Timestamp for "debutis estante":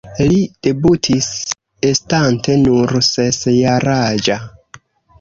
0.67-2.57